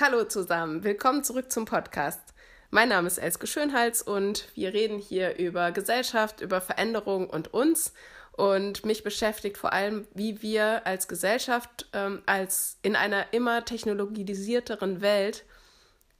[0.00, 2.34] Hallo zusammen, willkommen zurück zum Podcast.
[2.70, 7.92] Mein Name ist Elske Schönhals und wir reden hier über Gesellschaft, über Veränderung und uns.
[8.32, 15.00] Und mich beschäftigt vor allem, wie wir als Gesellschaft, ähm, als in einer immer technologisierteren
[15.00, 15.44] Welt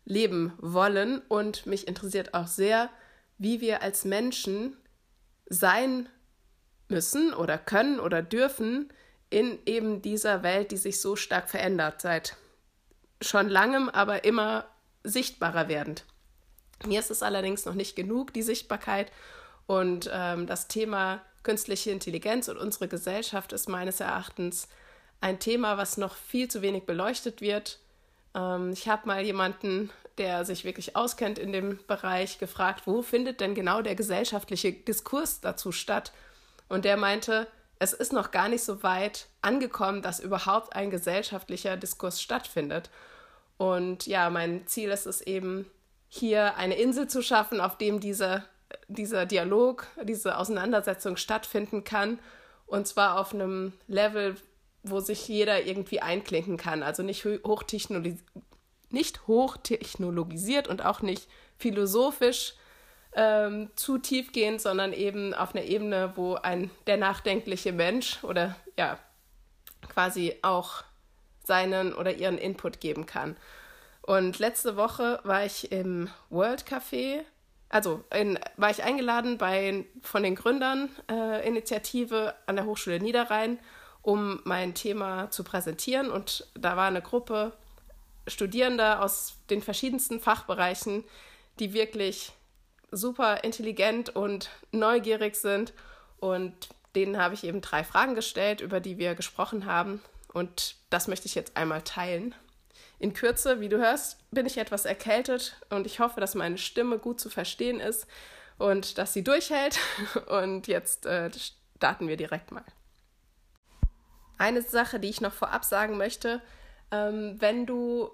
[0.05, 1.21] leben wollen.
[1.27, 2.91] Und mich interessiert auch sehr,
[3.39, 4.77] wie wir als Menschen
[5.47, 6.09] sein
[6.89, 8.93] müssen oder können oder dürfen
[9.31, 12.37] in eben dieser Welt, die sich so stark verändert seit
[13.29, 14.67] schon langem, aber immer
[15.03, 16.05] sichtbarer werdend.
[16.87, 19.11] Mir ist es allerdings noch nicht genug, die Sichtbarkeit.
[19.67, 24.69] Und ähm, das Thema künstliche Intelligenz und unsere Gesellschaft ist meines Erachtens
[25.21, 27.79] ein Thema, was noch viel zu wenig beleuchtet wird.
[28.35, 33.41] Ähm, ich habe mal jemanden, der sich wirklich auskennt in dem Bereich, gefragt, wo findet
[33.41, 36.13] denn genau der gesellschaftliche Diskurs dazu statt?
[36.69, 37.47] Und der meinte,
[37.79, 42.91] es ist noch gar nicht so weit angekommen, dass überhaupt ein gesellschaftlicher Diskurs stattfindet.
[43.73, 45.71] Und ja, mein Ziel ist es eben,
[46.09, 48.45] hier eine Insel zu schaffen, auf dem diese,
[48.89, 52.19] dieser Dialog, diese Auseinandersetzung stattfinden kann.
[52.67, 54.37] Und zwar auf einem Level,
[54.83, 56.83] wo sich jeder irgendwie einklinken kann.
[56.83, 58.23] Also nicht, hochtechnologis
[58.91, 61.27] nicht hochtechnologisiert und auch nicht
[61.57, 62.55] philosophisch
[63.15, 68.99] ähm, zu tiefgehend, sondern eben auf einer Ebene, wo ein der nachdenkliche Mensch oder ja
[69.89, 70.85] quasi auch
[71.47, 73.37] seinen oder ihren Input geben kann.
[74.03, 77.23] Und letzte Woche war ich im World Café,
[77.71, 83.59] also in, war ich eingeladen bei, von den Gründern äh, Initiative an der Hochschule Niederrhein,
[84.03, 86.11] um mein Thema zu präsentieren.
[86.11, 87.53] Und da war eine Gruppe
[88.27, 91.05] Studierender aus den verschiedensten Fachbereichen,
[91.59, 92.33] die wirklich
[92.91, 95.73] super intelligent und neugierig sind.
[96.21, 96.55] Und
[96.95, 100.01] denen habe ich eben drei Fragen gestellt, über die wir gesprochen haben.
[100.35, 102.35] Und das möchte ich jetzt einmal teilen.
[102.99, 106.99] In Kürze, wie du hörst, bin ich etwas erkältet und ich hoffe, dass meine Stimme
[106.99, 108.07] gut zu verstehen ist
[108.59, 109.79] und dass sie durchhält.
[110.27, 111.31] Und jetzt äh,
[111.77, 112.65] starten wir direkt mal.
[114.39, 116.41] Eine Sache, die ich noch vorab sagen möchte,
[116.91, 118.11] ähm, wenn du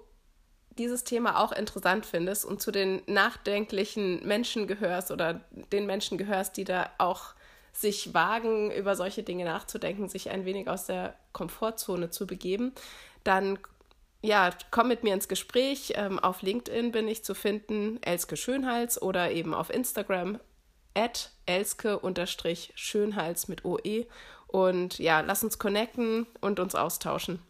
[0.77, 5.41] dieses Thema auch interessant findest und zu den nachdenklichen Menschen gehörst oder
[5.71, 7.33] den Menschen gehörst, die da auch
[7.73, 12.73] sich wagen, über solche Dinge nachzudenken, sich ein wenig aus der Komfortzone zu begeben,
[13.23, 13.57] dann
[14.23, 15.93] ja, komm mit mir ins Gespräch.
[15.95, 20.39] Ähm, auf LinkedIn bin ich zu finden, Elske Schönhals oder eben auf Instagram
[20.93, 24.05] at Elske-Schönhals mit OE.
[24.47, 27.41] Und ja, lass uns connecten und uns austauschen.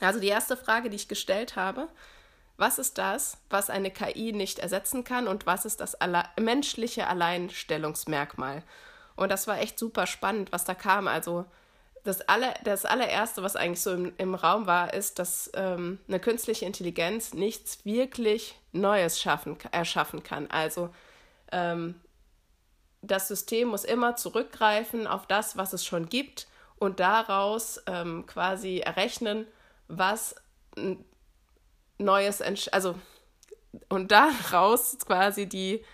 [0.00, 1.88] Also die erste Frage, die ich gestellt habe,
[2.56, 7.06] was ist das, was eine KI nicht ersetzen kann und was ist das alle menschliche
[7.06, 8.62] Alleinstellungsmerkmal?
[9.16, 11.08] Und das war echt super spannend, was da kam.
[11.08, 11.44] Also
[12.04, 16.20] das, aller, das allererste, was eigentlich so im, im Raum war, ist, dass ähm, eine
[16.20, 20.50] künstliche Intelligenz nichts wirklich Neues schaffen, erschaffen kann.
[20.50, 20.90] Also
[21.52, 22.00] ähm,
[23.02, 28.78] das System muss immer zurückgreifen auf das, was es schon gibt und daraus ähm, quasi
[28.78, 29.46] errechnen,
[29.88, 30.34] was
[31.98, 32.94] Neues, also
[33.88, 35.84] und daraus quasi die,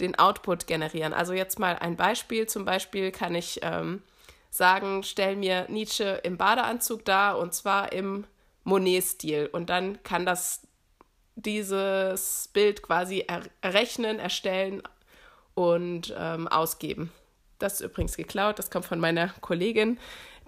[0.00, 1.12] den Output generieren.
[1.12, 2.46] Also jetzt mal ein Beispiel.
[2.46, 4.02] Zum Beispiel kann ich ähm,
[4.50, 8.24] sagen, stell mir Nietzsche im Badeanzug dar und zwar im
[8.64, 9.48] Monet-Stil.
[9.52, 10.66] Und dann kann das
[11.36, 13.26] dieses Bild quasi
[13.60, 14.82] errechnen, erstellen
[15.54, 17.12] und ähm, ausgeben.
[17.58, 19.98] Das ist übrigens geklaut, das kommt von meiner Kollegin,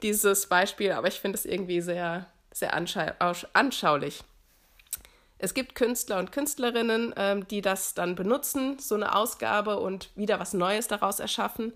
[0.03, 4.23] dieses Beispiel, aber ich finde es irgendwie sehr, sehr anschaulich.
[5.39, 10.41] Es gibt Künstler und Künstlerinnen, ähm, die das dann benutzen, so eine Ausgabe und wieder
[10.41, 11.75] was Neues daraus erschaffen.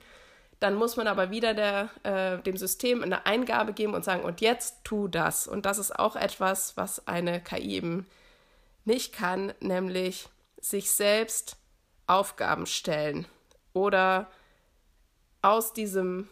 [0.60, 4.41] Dann muss man aber wieder der, äh, dem System eine Eingabe geben und sagen, und
[4.41, 5.47] jetzt tu das.
[5.47, 8.06] Und das ist auch etwas, was eine KI eben
[8.84, 10.28] nicht kann, nämlich
[10.60, 11.56] sich selbst
[12.06, 13.26] Aufgaben stellen
[13.72, 14.31] oder
[15.43, 16.28] aus diesem,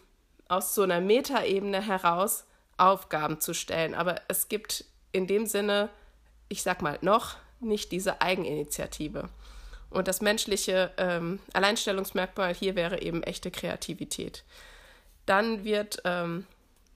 [0.47, 2.45] aus so einer Metaebene heraus
[2.77, 3.95] Aufgaben zu stellen.
[3.95, 5.89] Aber es gibt in dem Sinne
[6.49, 9.29] ich sag mal, noch nicht diese Eigeninitiative.
[9.89, 14.43] Und das menschliche ähm, Alleinstellungsmerkmal hier wäre eben echte Kreativität.
[15.25, 16.45] Dann wird ähm,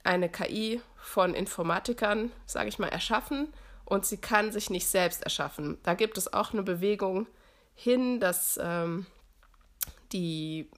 [0.03, 3.47] eine KI von Informatikern, sage ich mal, erschaffen
[3.85, 5.77] und sie kann sich nicht selbst erschaffen.
[5.83, 7.27] Da gibt es auch eine Bewegung
[7.75, 9.05] hin, dass ähm,
[10.11, 10.69] die,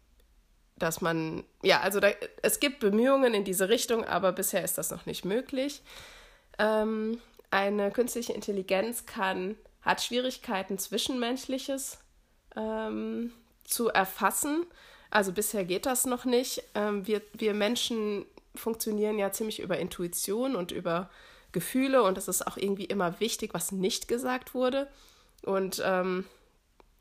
[0.77, 2.09] dass man, ja, also da,
[2.41, 5.81] es gibt Bemühungen in diese Richtung, aber bisher ist das noch nicht möglich.
[6.57, 7.19] Ähm,
[7.55, 11.99] eine künstliche Intelligenz kann, hat Schwierigkeiten, Zwischenmenschliches
[12.55, 13.31] ähm,
[13.63, 14.65] zu erfassen.
[15.09, 16.63] Also bisher geht das noch nicht.
[16.75, 18.25] Ähm, wir, wir Menschen
[18.55, 21.09] funktionieren ja ziemlich über Intuition und über
[21.53, 24.89] Gefühle und es ist auch irgendwie immer wichtig, was nicht gesagt wurde.
[25.43, 26.25] Und ähm,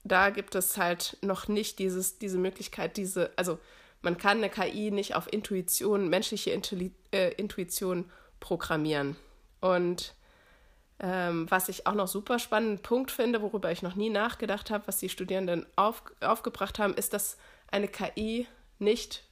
[0.04, 3.58] da gibt es halt noch nicht dieses, diese Möglichkeit, diese, also
[4.02, 8.08] man kann eine KI nicht auf Intuition, menschliche Intelli äh, Intuition
[8.38, 9.16] programmieren.
[9.60, 10.14] Und
[11.04, 14.86] ähm, was ich auch noch super spannenden Punkt finde, worüber ich noch nie nachgedacht habe,
[14.86, 17.36] was die Studierenden auf, aufgebracht haben, ist, dass
[17.70, 18.48] eine KI
[18.78, 19.22] nicht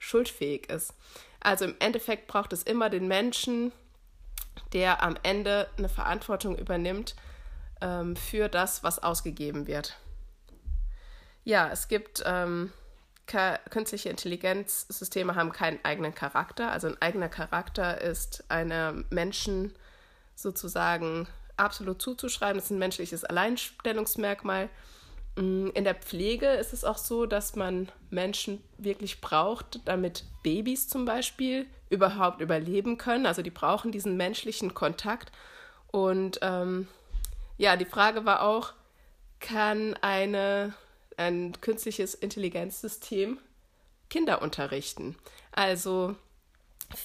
[0.00, 0.92] schuldfähig ist.
[1.38, 3.70] Also im Endeffekt braucht es immer den Menschen,
[4.72, 7.14] der am Ende eine Verantwortung übernimmt
[7.80, 9.98] ähm, für das, was ausgegeben wird.
[11.44, 12.72] Ja, es gibt ähm,
[13.26, 16.72] künstliche Intelligenzsysteme haben keinen eigenen Charakter.
[16.72, 19.72] Also ein eigener Charakter ist einem Menschen
[20.42, 21.26] sozusagen
[21.56, 22.56] absolut zuzuschreiben.
[22.56, 24.68] Das ist ein menschliches Alleinstellungsmerkmal.
[25.36, 30.88] Mm, in der Pflege ist es auch so, dass man Menschen wirklich braucht, damit Babys
[30.88, 33.26] zum Beispiel überhaupt überleben können.
[33.26, 35.32] Also die brauchen diesen menschlichen Kontakt.
[35.88, 36.88] Und ähm,
[37.58, 38.72] ja, die Frage war auch,
[39.40, 40.74] kann eine,
[41.16, 43.38] ein künstliches Intelligenzsystem
[44.08, 45.16] Kinder unterrichten?
[45.52, 46.16] Also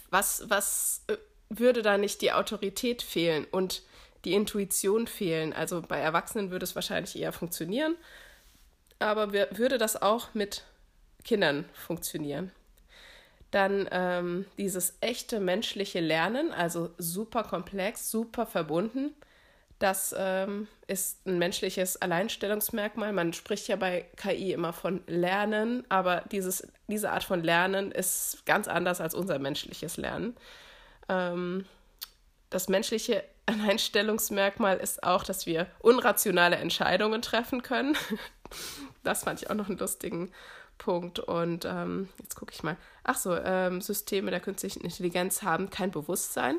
[0.09, 1.17] was, was äh,
[1.49, 3.83] würde da nicht die Autorität fehlen und
[4.25, 5.53] die Intuition fehlen?
[5.53, 7.95] Also bei Erwachsenen würde es wahrscheinlich eher funktionieren,
[8.99, 10.63] aber würde das auch mit
[11.23, 12.51] Kindern funktionieren?
[13.51, 19.13] Dann ähm, dieses echte menschliche Lernen, also super komplex, super verbunden.
[19.79, 23.11] Das ähm, ist ein menschliches Alleinstellungsmerkmal.
[23.11, 28.45] Man spricht ja bei KI immer von Lernen, aber dieses, diese Art von Lernen ist
[28.45, 30.35] ganz anders als unser menschliches Lernen.
[31.09, 31.65] Ähm,
[32.49, 37.95] das menschliche Alleinstellungsmerkmal ist auch, dass wir unrationale Entscheidungen treffen können.
[39.03, 40.31] das fand ich auch noch einen lustigen
[40.77, 41.19] Punkt.
[41.19, 42.77] Und ähm, jetzt gucke ich mal.
[43.03, 46.57] Ach so, ähm, Systeme der künstlichen Intelligenz haben kein Bewusstsein,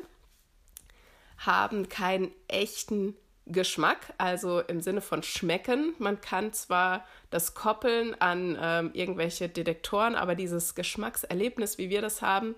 [1.37, 3.15] haben keinen echten
[3.45, 5.93] Geschmack, also im Sinne von schmecken.
[5.99, 12.21] Man kann zwar das koppeln an ähm, irgendwelche Detektoren, aber dieses Geschmackserlebnis, wie wir das
[12.21, 12.55] haben,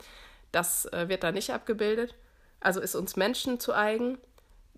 [0.51, 2.15] das äh, wird da nicht abgebildet.
[2.59, 4.17] Also ist uns Menschen zu eigen.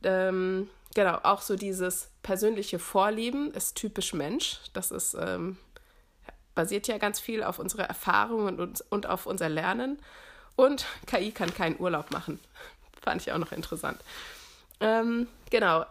[0.04, 4.60] Ähm, genau, auch so dieses persönliche Vorlieben ist typisch Mensch.
[4.74, 5.58] Das ist, ähm,
[6.56, 10.00] basiert ja ganz viel auf unsere Erfahrungen und, und auf unser Lernen.
[10.56, 12.40] Und KI kann keinen Urlaub machen.
[13.02, 14.00] Fand ich auch noch interessant.
[14.80, 15.86] Ähm, genau.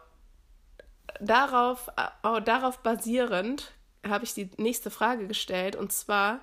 [1.21, 3.73] Darauf, äh, darauf basierend
[4.07, 6.41] habe ich die nächste Frage gestellt und zwar,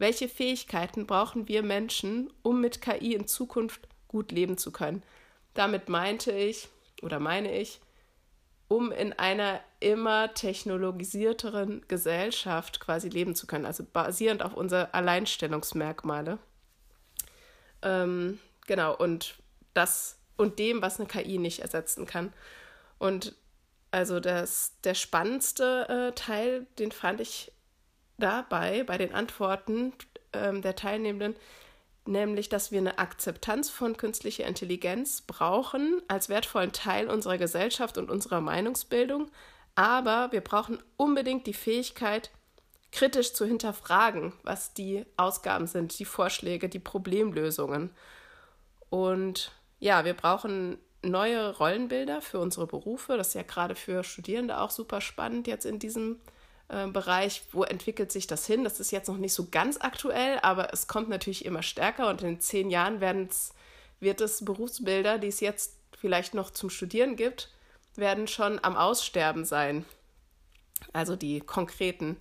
[0.00, 5.02] welche Fähigkeiten brauchen wir Menschen, um mit KI in Zukunft gut leben zu können?
[5.52, 6.68] Damit meinte ich
[7.02, 7.80] oder meine ich,
[8.66, 16.38] um in einer immer technologisierteren Gesellschaft quasi leben zu können, also basierend auf unsere Alleinstellungsmerkmale.
[17.82, 19.34] Ähm, genau, und
[19.74, 22.32] das und dem, was eine KI nicht ersetzen kann.
[22.98, 23.34] Und
[23.90, 27.52] also das, der spannendste äh, Teil, den fand ich
[28.20, 29.92] dabei, bei den Antworten
[30.32, 31.34] ähm, der Teilnehmenden,
[32.06, 38.10] nämlich, dass wir eine Akzeptanz von künstlicher Intelligenz brauchen als wertvollen Teil unserer Gesellschaft und
[38.10, 39.30] unserer Meinungsbildung,
[39.74, 42.30] aber wir brauchen unbedingt die Fähigkeit,
[42.92, 47.90] kritisch zu hinterfragen, was die Ausgaben sind, die Vorschläge, die Problemlösungen.
[48.88, 53.16] Und ja, wir brauchen neue Rollenbilder für unsere Berufe.
[53.16, 56.20] Das ist ja gerade für Studierende auch super spannend jetzt in diesem
[56.70, 57.42] äh, Bereich.
[57.52, 58.64] Wo entwickelt sich das hin?
[58.64, 62.22] Das ist jetzt noch nicht so ganz aktuell, aber es kommt natürlich immer stärker und
[62.22, 67.50] in zehn Jahren wird es Berufsbilder, die es jetzt vielleicht noch zum Studieren gibt,
[67.96, 69.84] werden schon am Aussterben sein.
[70.92, 72.16] Also die konkreten.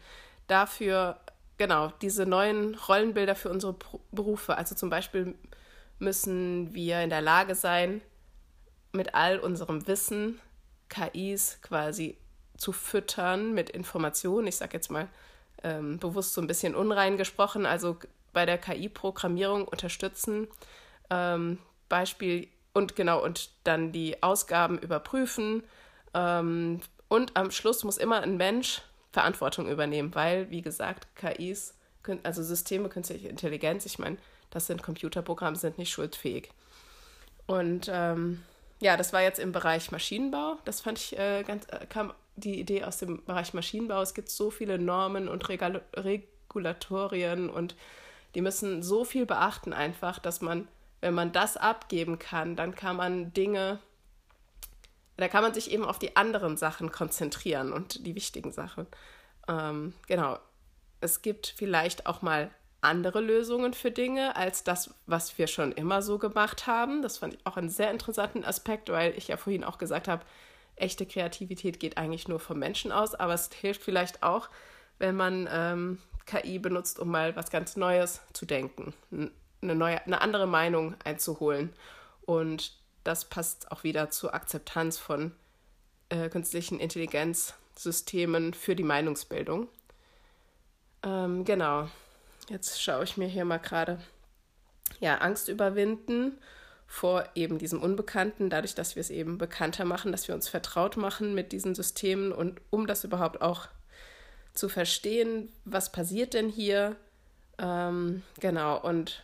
[0.47, 1.19] Dafür,
[1.57, 3.75] genau, diese neuen Rollenbilder für unsere
[4.11, 4.57] Berufe.
[4.57, 5.35] Also zum Beispiel
[5.99, 8.01] müssen wir in der Lage sein,
[8.91, 10.41] mit all unserem Wissen
[10.89, 12.17] KIs quasi
[12.59, 14.47] zu füttern mit Informationen.
[14.47, 15.07] Ich sage jetzt mal
[15.63, 17.97] ähm, bewusst so ein bisschen unrein gesprochen, also
[18.33, 20.47] bei der KI-Programmierung unterstützen.
[21.09, 25.63] Ähm, Beispiel und genau, und dann die Ausgaben überprüfen.
[26.13, 31.73] Ähm, und am Schluss muss immer ein Mensch Verantwortung übernehmen, weil, wie gesagt, KIs,
[32.23, 34.17] also Systeme künstliche Intelligenz, ich meine,
[34.51, 36.51] das sind Computerprogramme, sind nicht schuldfähig.
[37.47, 38.43] Und ähm,
[38.79, 40.57] ja, das war jetzt im Bereich Maschinenbau.
[40.65, 44.01] Das fand ich äh, ganz, äh, kam die Idee aus dem Bereich Maschinenbau.
[44.01, 47.75] Es gibt so viele Normen und Regal Regulatorien und
[48.35, 50.67] die müssen so viel beachten einfach, dass man,
[51.01, 53.79] wenn man das abgeben kann, dann kann man Dinge,
[55.17, 58.87] da kann man sich eben auf die anderen Sachen konzentrieren und die wichtigen Sachen.
[59.47, 60.39] Ähm, genau.
[61.01, 66.01] Es gibt vielleicht auch mal andere Lösungen für Dinge als das, was wir schon immer
[66.01, 67.01] so gemacht haben.
[67.01, 70.23] Das fand ich auch einen sehr interessanten Aspekt, weil ich ja vorhin auch gesagt habe,
[70.81, 74.49] echte Kreativität geht eigentlich nur vom Menschen aus, aber es hilft vielleicht auch,
[74.97, 80.21] wenn man ähm, KI benutzt, um mal was ganz Neues zu denken, eine, neue, eine
[80.21, 81.73] andere Meinung einzuholen.
[82.21, 85.31] Und das passt auch wieder zur Akzeptanz von
[86.09, 89.67] äh, künstlichen Intelligenzsystemen für die Meinungsbildung.
[91.03, 91.87] Ähm, genau.
[92.49, 93.99] Jetzt schaue ich mir hier mal gerade.
[94.99, 96.37] Ja, Angst überwinden
[96.91, 100.97] vor eben diesem Unbekannten, dadurch, dass wir es eben bekannter machen, dass wir uns vertraut
[100.97, 103.67] machen mit diesen Systemen und um das überhaupt auch
[104.55, 106.95] zu verstehen, was passiert denn hier.
[107.59, 109.21] Ähm, genau, und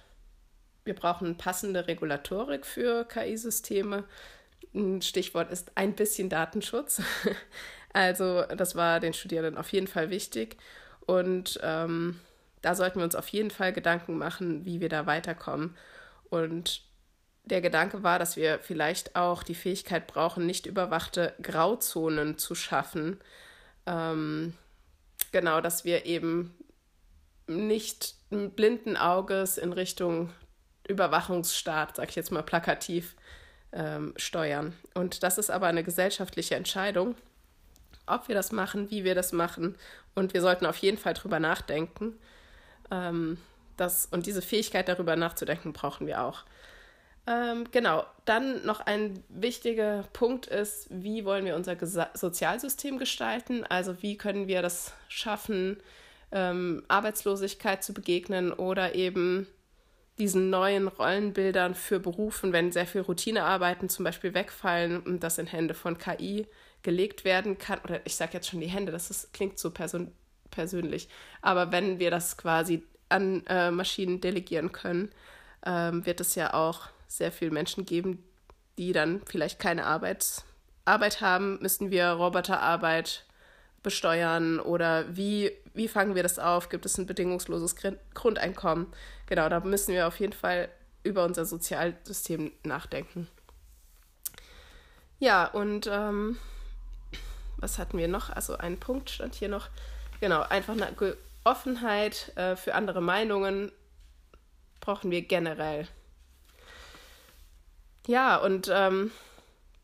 [0.84, 4.03] wir brauchen passende Regulatorik für KI-Systeme.
[4.75, 7.01] Ein Stichwort ist ein bisschen Datenschutz.
[7.93, 10.57] also das war den Studierenden auf jeden Fall wichtig.
[11.07, 12.19] Und ähm,
[12.62, 15.75] da sollten wir uns auf jeden Fall Gedanken machen, wie wir da weiterkommen.
[16.29, 16.85] Und
[17.46, 23.20] der Gedanke war, dass wir vielleicht auch die Fähigkeit brauchen, nicht überwachte Grauzonen zu schaffen.
[23.86, 24.54] Ähm,
[25.32, 26.56] genau, dass wir eben
[27.48, 30.32] nicht blinden Auges in Richtung
[30.88, 33.16] Überwachungsstaat, sag ich jetzt mal plakativ,
[33.72, 34.74] ähm, steuern.
[34.94, 37.16] Und das ist aber eine gesellschaftliche Entscheidung,
[38.08, 39.75] ob wir das machen, wie wir das machen.
[40.16, 42.18] Und wir sollten auf jeden Fall drüber nachdenken.
[42.92, 43.38] Ähm,
[43.78, 46.46] das, und diese Fähigkeit, darüber nachzudenken, brauchen wir auch.
[47.27, 53.63] Ähm, genau, dann noch ein wichtiger Punkt ist, wie wollen wir unser Gesa Sozialsystem gestalten?
[53.63, 55.77] Also wie können wir das schaffen,
[56.32, 59.48] ähm, Arbeitslosigkeit zu begegnen oder eben
[60.20, 65.48] diesen neuen Rollenbildern für Berufen, wenn sehr viel Routinearbeiten zum Beispiel wegfallen und das in
[65.48, 66.48] Hände von KI
[66.84, 70.12] gelegt werden kann, oder ich sage jetzt schon die Hände, das ist, klingt so person
[70.51, 71.10] persönlich,
[71.41, 75.12] aber wenn wir das quasi an äh, Maschinen delegieren können,
[75.65, 78.24] ähm, wird es ja auch sehr viele Menschen geben,
[78.78, 80.44] die dann vielleicht keine Arbeit,
[80.86, 83.26] Arbeit haben, müssen wir Roboterarbeit
[83.84, 86.70] besteuern oder wie, wie fangen wir das auf?
[86.70, 87.76] Gibt es ein bedingungsloses
[88.14, 88.88] Grundeinkommen?
[89.28, 90.70] Genau, da müssen wir auf jeden Fall
[91.04, 93.28] über unser Sozialsystem nachdenken.
[95.20, 96.38] Ja, und ähm,
[97.58, 98.30] was hatten wir noch?
[98.30, 99.70] Also ein Punkt stand hier noch.
[100.20, 103.72] Genau, einfach eine Offenheit äh, für andere Meinungen
[104.82, 105.88] brauchen wir generell.
[108.08, 109.12] Ja, und ähm,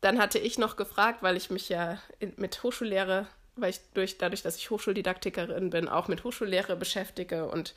[0.00, 3.26] dann hatte ich noch gefragt, weil ich mich ja in, mit Hochschullehre
[3.56, 7.48] weil ich durch, dadurch, dass ich Hochschuldidaktikerin bin, auch mit Hochschullehre beschäftige.
[7.48, 7.74] Und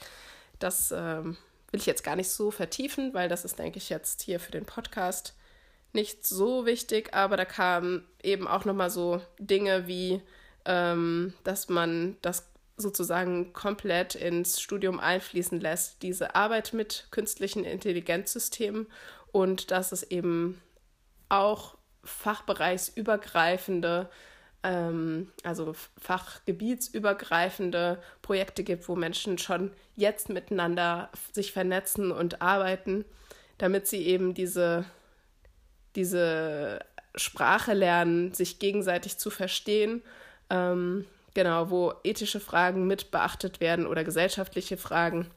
[0.60, 1.38] das ähm,
[1.72, 4.52] will ich jetzt gar nicht so vertiefen, weil das ist, denke ich, jetzt hier für
[4.52, 5.36] den Podcast
[5.94, 7.14] nicht so wichtig.
[7.14, 10.22] Aber da kamen eben auch nochmal so Dinge wie,
[10.66, 12.48] ähm, dass man das
[12.78, 18.88] sozusagen komplett ins Studium einfließen lässt, diese Arbeit mit künstlichen Intelligenzsystemen
[19.36, 20.62] und dass es eben
[21.28, 24.10] auch fachbereichsübergreifende
[24.64, 33.04] ähm, also fachgebietsübergreifende Projekte gibt, wo Menschen schon jetzt miteinander sich vernetzen und arbeiten,
[33.58, 34.86] damit sie eben diese,
[35.98, 36.80] diese
[37.16, 40.02] Sprache lernen, sich gegenseitig zu verstehen.
[40.50, 45.30] Ähm, genau, wo ethische Fragen mit beachtet werden oder gesellschaftliche Fragen,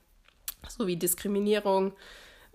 [0.69, 1.95] sowie Diskriminierung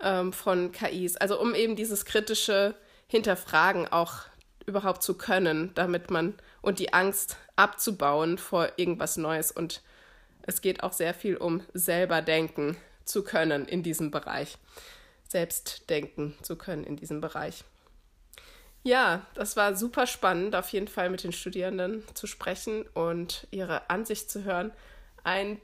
[0.00, 1.16] ähm, von KIs.
[1.16, 2.74] Also um eben dieses kritische
[3.06, 4.22] Hinterfragen auch
[4.66, 9.52] überhaupt zu können, damit man und die Angst abzubauen vor irgendwas Neues.
[9.52, 9.82] Und
[10.42, 14.56] es geht auch sehr viel um selber denken zu können in diesem Bereich.
[15.28, 17.64] Selbst denken zu können in diesem Bereich.
[18.82, 23.88] Ja, das war super spannend, auf jeden Fall mit den Studierenden zu sprechen und ihre
[23.88, 24.72] Ansicht zu hören.
[25.22, 25.58] Ein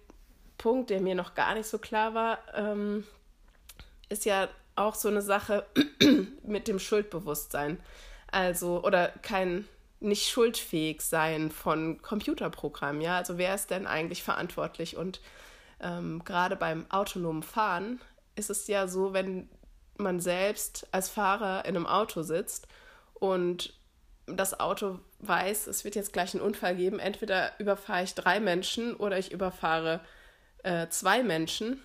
[0.57, 3.05] Punkt, der mir noch gar nicht so klar war, ähm,
[4.11, 5.67] ist ja auch so eine Sache
[6.43, 7.81] mit dem Schuldbewusstsein.
[8.31, 9.67] Also, oder kein
[10.00, 13.02] nicht schuldfähig sein von Computerprogrammen.
[13.02, 14.97] Ja, also wer ist denn eigentlich verantwortlich?
[14.97, 15.21] Und
[15.81, 18.00] ähm, gerade beim autonomen Fahren
[18.35, 19.49] ist es ja so, wenn
[19.99, 22.67] man selbst als Fahrer in einem Auto sitzt
[23.14, 23.75] und
[24.26, 28.95] das Auto weiß, es wird jetzt gleich einen Unfall geben, entweder überfahre ich drei Menschen
[28.95, 30.00] oder ich überfahre
[30.62, 31.83] äh, zwei Menschen.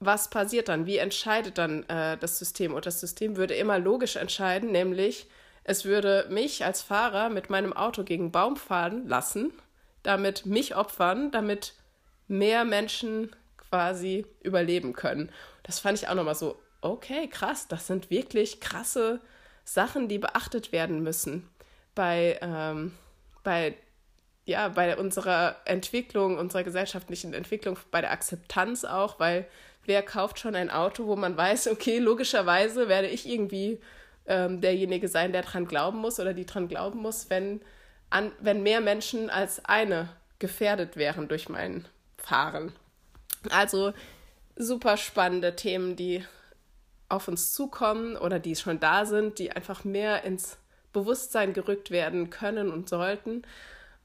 [0.00, 0.86] Was passiert dann?
[0.86, 2.74] Wie entscheidet dann äh, das System?
[2.74, 5.28] Und das System würde immer logisch entscheiden, nämlich
[5.62, 9.52] es würde mich als Fahrer mit meinem Auto gegen Baum fahren lassen,
[10.02, 11.74] damit mich opfern, damit
[12.28, 15.30] mehr Menschen quasi überleben können.
[15.62, 19.20] Das fand ich auch nochmal so, okay, krass, das sind wirklich krasse
[19.64, 21.48] Sachen, die beachtet werden müssen
[21.94, 22.92] bei, ähm,
[23.44, 23.76] bei
[24.46, 29.46] ja, bei unserer Entwicklung, unserer gesellschaftlichen Entwicklung, bei der Akzeptanz auch, weil
[29.84, 33.80] wer kauft schon ein Auto, wo man weiß, okay, logischerweise werde ich irgendwie
[34.26, 37.60] ähm, derjenige sein, der dran glauben muss oder die dran glauben muss, wenn,
[38.10, 40.08] an, wenn mehr Menschen als eine
[40.38, 42.72] gefährdet wären durch mein Fahren.
[43.50, 43.92] Also
[44.56, 46.24] super spannende Themen, die
[47.08, 50.58] auf uns zukommen oder die schon da sind, die einfach mehr ins
[50.92, 53.42] Bewusstsein gerückt werden können und sollten.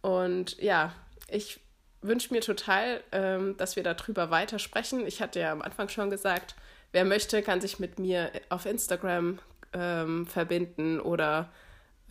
[0.01, 0.93] Und ja,
[1.27, 1.59] ich
[2.07, 5.05] wünsche mir total, ähm, dass wir darüber weiter sprechen.
[5.05, 6.55] Ich hatte ja am Anfang schon gesagt,
[6.91, 9.39] wer möchte, kann sich mit mir auf Instagram
[9.73, 11.51] ähm, verbinden oder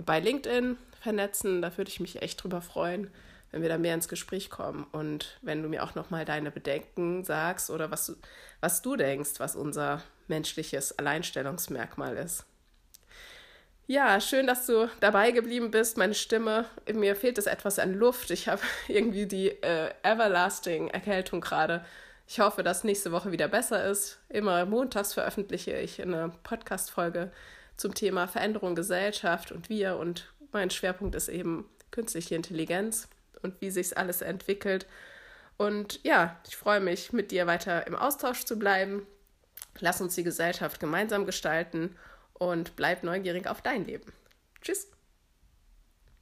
[0.05, 1.63] bei LinkedIn vernetzen.
[1.63, 3.11] Da würde ich mich echt drüber freuen,
[3.51, 7.25] wenn wir da mehr ins Gespräch kommen und wenn du mir auch nochmal deine Bedenken
[7.25, 8.17] sagst oder was
[8.61, 12.47] was du denkst, was unser menschliches Alleinstellungsmerkmal ist.
[13.87, 15.99] Ja, schön, dass du dabei geblieben bist.
[15.99, 18.31] Meine Stimme, mir fehlt es etwas an Luft.
[18.31, 21.85] Ich habe irgendwie die äh, everlasting Erkältung gerade.
[22.27, 24.21] Ich hoffe, dass nächste Woche wieder besser ist.
[24.31, 27.31] Immer montags veröffentliche ich eine Podcast-Folge
[27.77, 29.97] zum Thema Veränderung Gesellschaft und wir.
[29.99, 33.09] Und mein Schwerpunkt ist eben künstliche Intelligenz
[33.43, 34.87] und wie sich alles entwickelt.
[35.59, 39.07] Und ja, ich freue mich, mit dir weiter im Austausch zu bleiben.
[39.79, 41.95] Lass uns die Gesellschaft gemeinsam gestalten
[42.35, 44.13] und bleib neugierig auf dein Leben.
[44.61, 44.89] Tschüss.